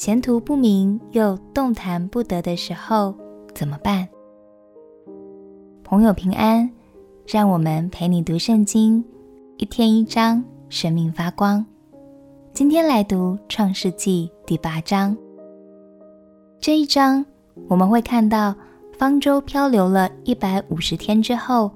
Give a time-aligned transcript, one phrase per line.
[0.00, 3.14] 前途不明又动弹不得的时候
[3.54, 4.08] 怎么办？
[5.84, 6.70] 朋友平安，
[7.26, 9.04] 让我们陪你读圣经，
[9.58, 11.62] 一天一章，生命发光。
[12.54, 15.14] 今天来读创世纪第八章。
[16.58, 17.22] 这一章
[17.68, 18.54] 我们会看到
[18.96, 21.70] 方舟漂流了一百五十天之后，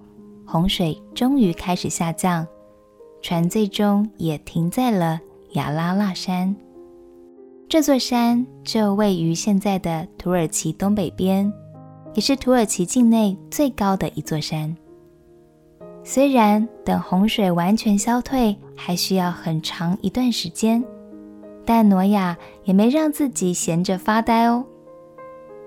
[0.47, 2.47] 洪水终于开始下降，
[3.21, 5.21] 船最终也停在了
[5.51, 6.57] 亚拉腊山。
[7.75, 11.53] 这座山就位于现在的土耳其东北边，
[12.15, 14.73] 也是土耳其境内最高的一座山。
[16.05, 20.85] 虽然等洪水完全消退还需要很长一段时间，
[21.65, 24.65] 但挪亚也没让自己闲着发呆哦。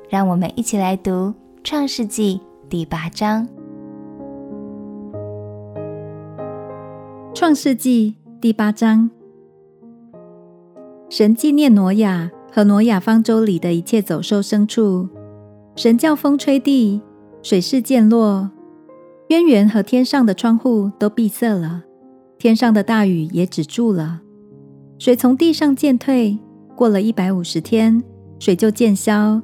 [0.07, 1.11] 让我们一起来读
[1.61, 3.45] 《创世纪》第八章。
[7.33, 9.11] 《创世纪》第八章，
[11.09, 15.07] 神纪念挪亚和挪亚方舟里的一切走兽牲畜。
[15.75, 17.01] 神叫风吹地，
[17.41, 18.49] 水势渐落，
[19.29, 21.83] 渊源和天上的窗户都闭塞了，
[22.37, 24.21] 天上的大雨也止住了，
[24.99, 26.39] 水从地上渐退。
[26.75, 28.03] 过了一百五十天，
[28.37, 29.41] 水就渐消。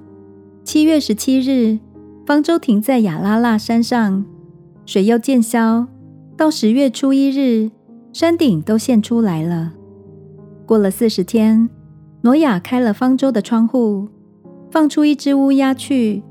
[0.64, 1.80] 七月十七日，
[2.26, 4.26] 方舟停在亚拉腊山上，
[4.86, 5.88] 水又渐消。
[6.36, 7.72] 到十月初一日，
[8.12, 9.74] 山顶都现出来了。
[10.66, 11.70] 过了四十天，
[12.22, 14.08] 挪亚开了方舟的窗户，
[14.72, 16.24] 放出一只乌鸦去。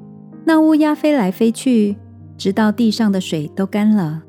[0.44, 1.96] 那乌鸦飞来飞去，
[2.36, 4.22] 直到地上的水都干了。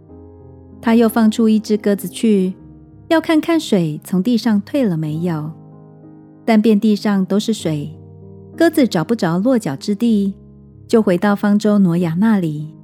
[0.81, 2.53] 他又放出一只鸽子去，
[3.07, 5.51] 要看看水从地上退了没有。
[6.45, 7.97] 但遍地上都是水。
[8.55, 10.35] 鸽子找不着落脚之地，
[10.87, 12.75] 就回到方舟挪亚那里。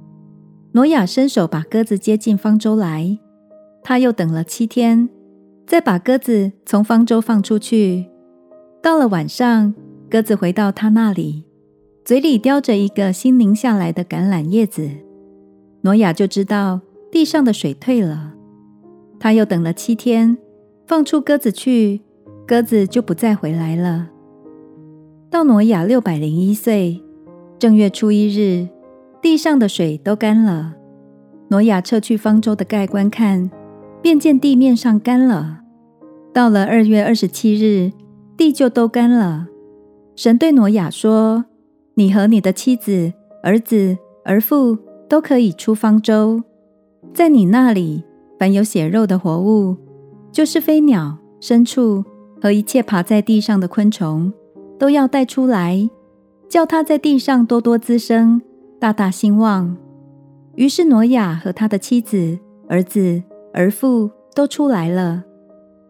[0.72, 3.18] 挪亚伸手把鸽子接进方舟来。
[3.82, 5.08] 他又等了七天，
[5.66, 8.06] 再把鸽子从方舟放出去。
[8.82, 9.74] 到了晚上，
[10.10, 11.44] 鸽子回到他那里，
[12.04, 14.88] 嘴里叼着一个新拧下来的橄榄叶子。
[15.82, 16.80] 挪亚就知道
[17.10, 18.34] 地上的水退了。
[19.18, 20.38] 他又等了七天，
[20.86, 22.00] 放出鸽子去，
[22.46, 24.08] 鸽子就不再回来了。
[25.30, 27.00] 到挪亚六百零一岁
[27.58, 28.68] 正月初一日，
[29.22, 30.74] 地上的水都干了。
[31.48, 33.50] 挪亚撤去方舟的盖观看，
[34.02, 35.60] 便见地面上干了。
[36.32, 37.92] 到了二月二十七日，
[38.36, 39.48] 地就都干了。
[40.16, 41.44] 神对挪亚说
[41.94, 43.12] ：“你和你的妻子、
[43.42, 44.78] 儿子、儿妇
[45.08, 46.42] 都可以出方舟，
[47.12, 48.04] 在你那里，
[48.38, 49.76] 凡有血肉的活物，
[50.30, 52.04] 就是飞鸟、牲畜
[52.40, 54.32] 和一切爬在地上的昆虫。”
[54.78, 55.90] 都要带出来，
[56.48, 58.40] 叫他在地上多多滋生，
[58.78, 59.76] 大大兴旺。
[60.54, 63.22] 于是挪亚和他的妻子、儿子、
[63.52, 65.24] 儿妇都出来了，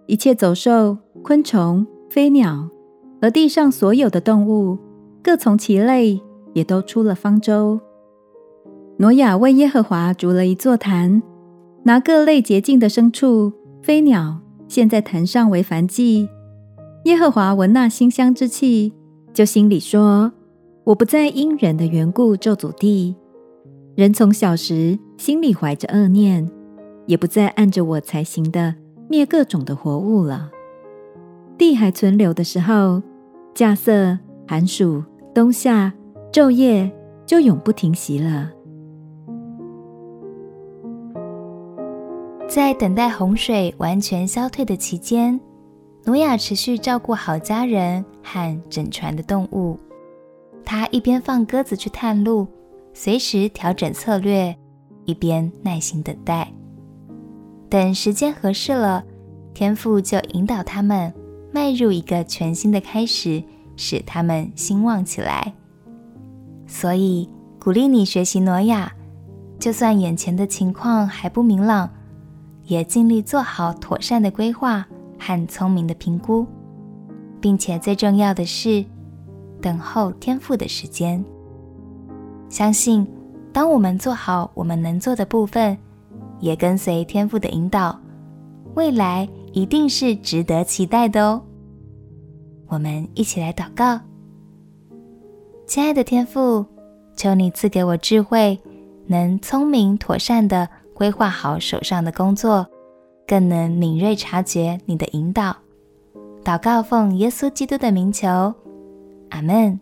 [0.07, 2.69] 一切走兽、昆虫、飞鸟
[3.21, 4.79] 和地上所有的动物，
[5.23, 6.21] 各从其类，
[6.55, 7.79] 也都出了方舟。
[8.97, 11.23] 挪亚为耶和华筑了一座坛，
[11.85, 16.29] 拿各类洁净的牲畜、飞鸟献在坛上为燔祭。
[17.05, 18.93] 耶和华闻那馨香之气，
[19.33, 20.33] 就心里说
[20.85, 23.17] ：“我不再因人的缘故咒诅地。
[23.95, 26.51] 人从小时心里怀着恶念，
[27.07, 28.75] 也不再按着我才行的
[29.09, 30.51] 灭各种的活物了。
[31.59, 33.03] 地还存留的时候，
[33.55, 35.03] 稼穡、寒暑、
[35.35, 35.93] 冬夏、
[36.33, 36.91] 昼夜
[37.27, 38.51] 就永不停息了。”
[42.49, 45.39] 在等待洪水完全消退的期间。
[46.05, 49.79] 挪亚持续照顾好家人和整船的动物。
[50.65, 52.47] 他一边放鸽子去探路，
[52.95, 54.57] 随时调整策略，
[55.05, 56.51] 一边耐心等待。
[57.71, 59.05] 等时间合适了，
[59.55, 61.15] 天父就引导他们
[61.53, 63.43] 迈入一个全新的开始，
[63.77, 65.55] 使他们兴旺起来。
[66.67, 68.93] 所以，鼓励你学习挪亚，
[69.59, 71.89] 就算眼前的情况还不明朗，
[72.65, 74.87] 也尽力做好妥善的规划。
[75.23, 76.47] 和聪明的评估，
[77.43, 78.83] 并且最重要的是，
[79.61, 81.23] 等候天赋的时间。
[82.49, 83.07] 相信，
[83.53, 85.77] 当我们做好我们能做的部分，
[86.41, 87.99] 也跟随天父的引导，
[88.75, 91.43] 未来一定是值得期待的哦。
[92.67, 94.01] 我们一起来祷告：
[95.67, 96.65] 亲爱的天父，
[97.17, 98.59] 求你赐给我智慧，
[99.07, 102.67] 能聪明妥善地规划好手上的工作。
[103.27, 105.57] 更能敏锐察觉你的引导。
[106.43, 108.53] 祷告奉耶稣基督的名求，
[109.29, 109.79] 阿门。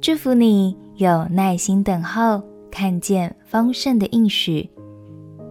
[0.00, 4.70] 祝福你有耐心等候，看见丰盛的应许。